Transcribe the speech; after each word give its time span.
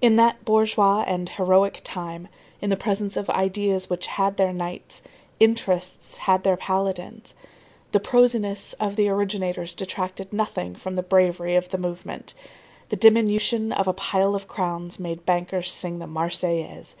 In 0.00 0.16
that 0.16 0.46
bourgeois 0.46 1.00
and 1.06 1.28
heroic 1.28 1.82
time, 1.84 2.28
in 2.62 2.70
the 2.70 2.74
presence 2.78 3.18
of 3.18 3.28
ideas 3.28 3.90
which 3.90 4.06
had 4.06 4.38
their 4.38 4.50
knights, 4.54 5.02
interests 5.38 6.16
had 6.16 6.42
their 6.42 6.56
paladins. 6.56 7.34
The 7.92 8.00
prosiness 8.00 8.72
of 8.80 8.96
the 8.96 9.10
originators 9.10 9.74
detracted 9.74 10.32
nothing 10.32 10.74
from 10.74 10.94
the 10.94 11.02
bravery 11.02 11.54
of 11.54 11.68
the 11.68 11.76
movement. 11.76 12.32
The 12.88 12.96
diminution 12.96 13.70
of 13.72 13.86
a 13.86 13.92
pile 13.92 14.34
of 14.34 14.48
crowns 14.48 14.98
made 14.98 15.26
bankers 15.26 15.70
sing 15.70 15.98
the 15.98 16.06
Marseillaise. 16.06 16.96